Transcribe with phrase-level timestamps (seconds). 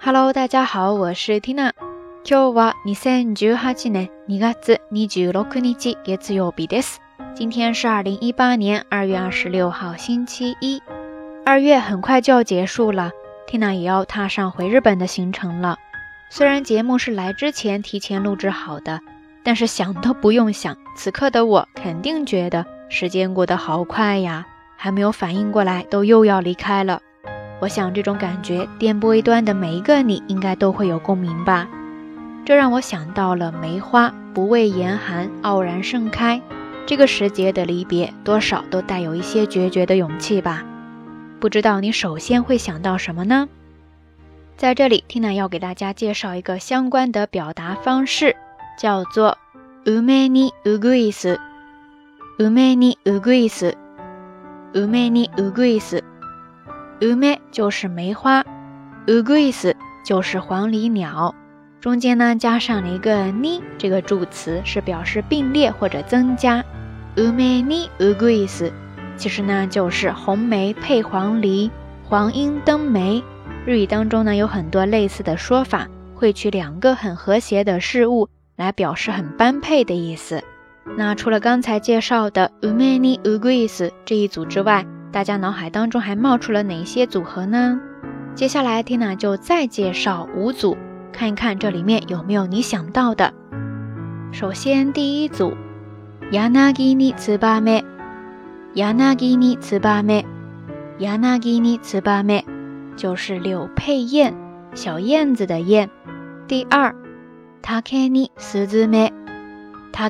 [0.00, 1.72] Hello，大家好，我是 Tina。
[2.24, 5.04] 今日は二千十八年二月二十六
[5.44, 6.98] 日月曜日です。
[7.34, 10.82] 今天是二零一八年二月二十六号星期一。
[11.44, 13.12] 二月很快就要结束了，
[13.48, 15.76] Tina 也要踏上回日本的行程了。
[16.30, 19.00] 虽然节目是来之前提前录制好的，
[19.44, 24.46] 但是想都不用想，此刻的我肯定觉得时间过得好快呀。
[24.78, 27.00] 还没有反应过来，都又要离开了。
[27.61, 31.69] 我想这种感觉，电波一端的每一个你应该都会有共鸣吧。
[32.43, 36.41] 这让我想到了梅花不畏严寒，傲然盛开。
[36.87, 40.65] 这个时节的离别，多少都带有一些决绝的勇气吧。
[41.39, 43.47] 不知道你首先会想到什么呢？
[44.57, 48.35] 在这里，Tina 要给大家介绍一个相关的表达方式，
[48.75, 49.37] 叫做
[49.85, 51.37] “ume ni uguis”。
[52.39, 53.71] ume ni uguis。
[54.73, 55.99] ume ni uguis
[57.01, 58.43] um 就是梅花
[59.07, 59.73] ，uguis
[60.05, 61.33] 就是黄鹂鸟，
[61.79, 66.63] 中间呢加上了一个 ni 这个助词，是表示并列或者增加。
[67.15, 68.71] u m e ni uguis
[69.17, 71.71] 其实呢就是红梅配黄鹂，
[72.07, 73.23] 黄莺登梅。
[73.65, 80.43] 日语当中呢有很多类似的说法，会取两个很和谐的事物来表示很般配的意思。
[80.97, 87.80] 那除了刚才介绍的 umeni uguis 这一组之外，大家脑海当中还冒出了哪些组合呢？
[88.34, 90.76] 接下来 Tina 就再介绍五组，
[91.12, 93.32] 看一看这里面有没有你想到的。
[94.32, 95.54] 首先第一组，
[96.30, 102.44] yanagi ni tsubame，yanagi ni tsubame，yanagi ni tsubame，
[102.96, 104.34] 就是柳配燕，
[104.74, 105.88] 小燕子的燕。
[106.46, 106.94] 第二，
[107.62, 109.12] take ni suzume。
[109.96, 110.02] 竹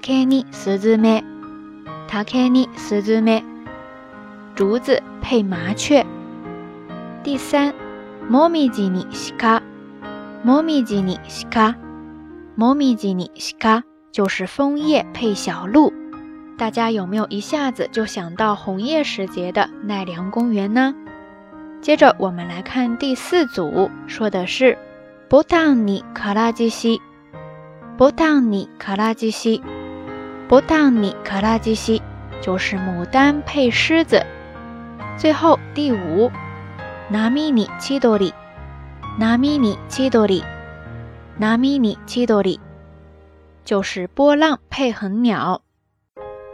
[2.48, 3.44] にスズメ，
[4.60, 6.06] 竹にスズメ，竹子配麻雀。
[7.24, 7.74] 第三，
[8.30, 9.06] モミジに
[9.38, 9.62] 鹿，
[10.44, 11.18] モミジに
[11.50, 11.76] 鹿，
[12.56, 13.30] モミジに
[13.60, 15.92] 鹿就是枫叶配小鹿。
[16.56, 20.94] 大家有没有一下子就想到红叶时节的奈良公园呢？
[21.82, 24.78] 接着我们来看第四组，说的是
[25.28, 27.00] ボタンにからじし。
[27.98, 29.62] ボタンにからじし，
[30.48, 32.02] ボタンにからじし
[32.40, 34.24] 就是牡丹配狮子。
[35.16, 36.30] 最后第五，
[37.10, 38.32] 波に千鳥，
[39.18, 40.42] 波に千鳥，
[41.38, 42.58] 波に千鳥
[43.64, 45.62] 就是波浪配横鸟。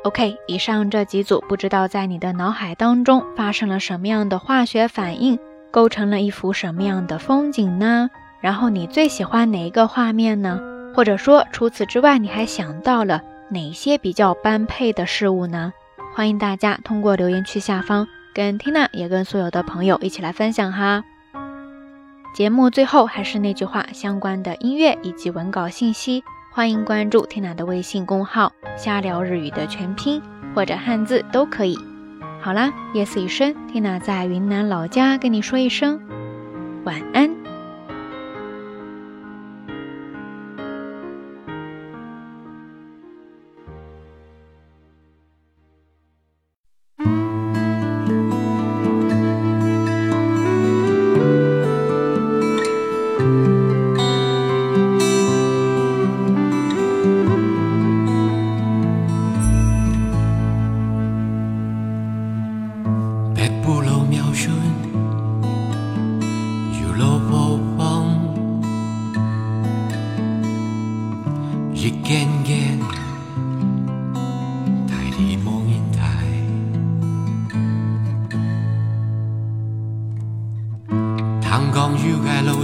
[0.05, 5.39] OK，以上这几组，不知道在你的脑海当中发生了什么样的化学反应，
[5.71, 8.11] 构成了一幅什么样的风景呢？
[8.41, 10.61] 然后你最喜欢哪一个画面呢？
[10.95, 15.73] 或者说，除此之外，你还想到了哪些比较般配的事物呢？
[16.15, 18.07] 欢迎大家通过留言区下方
[18.38, 21.04] 跟 Tina 也跟所有的朋友一起来分享哈。
[22.36, 30.22] 节目最后还是那句话，相关的音乐以及文稿信息，欢迎关注 Tina 的微信公号“瞎聊日语”的全拼
[30.54, 31.80] 或者汉字都可以。
[32.40, 36.00] 好啦，夜色已深，Tina 在云南老家跟你说一声
[36.84, 37.47] 晚安。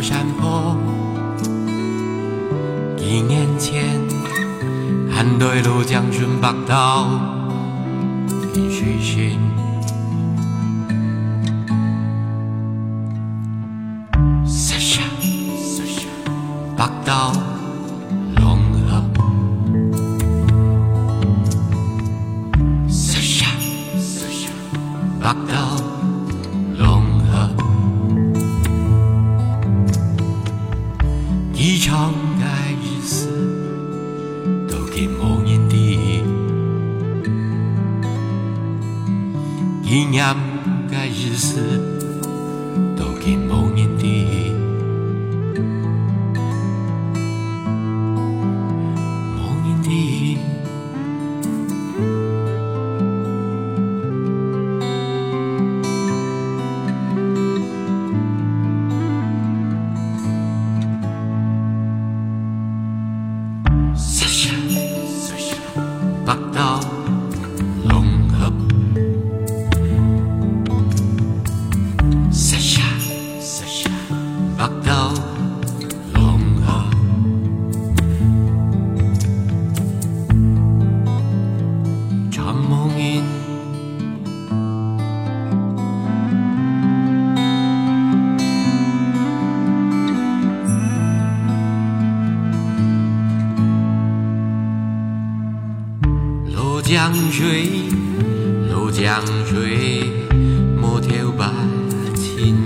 [0.03, 0.75] 山坡，
[2.97, 4.01] 几年前，
[5.09, 7.07] 汉对路将军北到
[8.53, 9.39] 林水县，
[14.45, 15.01] 下下
[16.75, 17.31] 北到
[31.83, 32.45] 一样的
[32.81, 33.27] 日子
[34.69, 35.75] 都给某人的
[39.83, 40.37] 一样
[40.87, 41.81] 的日子
[42.95, 43.92] 都给某人
[96.83, 97.69] 江水，
[98.69, 100.03] 路江水，
[100.79, 101.45] 莫条白
[102.13, 102.57] 情。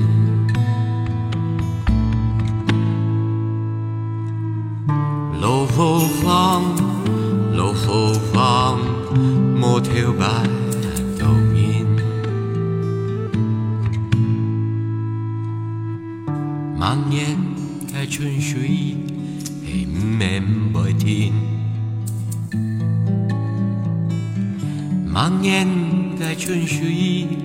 [5.39, 6.63] 路复方，
[7.55, 8.79] 路复方，
[9.55, 10.25] 莫条白
[11.19, 11.85] 头面。
[16.75, 17.37] 茫然
[17.93, 18.97] 嘅春水，
[19.63, 21.46] 係唔明白天。
[25.47, 27.37] Cả chuyến.